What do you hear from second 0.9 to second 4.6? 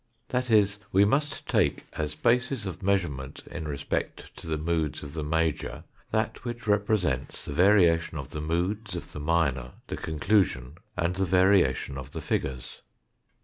we must take as basis of measure ment in respect to the